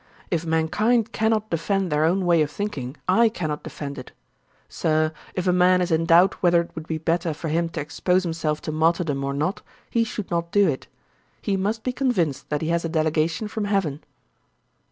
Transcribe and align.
If 0.31 0.47
mankind 0.47 1.11
cannot 1.11 1.51
defend 1.51 1.91
their 1.91 2.05
own 2.05 2.25
way 2.25 2.41
of 2.41 2.49
thinking, 2.49 2.97
I 3.07 3.29
cannot 3.29 3.61
defend 3.63 3.99
it. 3.99 4.13
Sir, 4.67 5.13
if 5.35 5.45
a 5.45 5.53
man 5.53 5.79
is 5.79 5.91
in 5.91 6.05
doubt 6.05 6.41
whether 6.41 6.59
it 6.59 6.71
would 6.73 6.87
be 6.87 6.97
better 6.97 7.35
for 7.35 7.49
him 7.49 7.69
to 7.69 7.81
expose 7.81 8.23
himself 8.23 8.61
to 8.63 8.71
martyrdom 8.71 9.23
or 9.23 9.35
not, 9.35 9.61
he 9.91 10.03
should 10.03 10.31
not 10.31 10.51
do 10.51 10.67
it. 10.67 10.87
He 11.39 11.55
must 11.55 11.83
be 11.83 11.93
convinced 11.93 12.49
that 12.49 12.63
he 12.63 12.69
has 12.69 12.83
a 12.83 12.89
delegation 12.89 13.47
from 13.47 13.65
heaven.' 13.65 14.03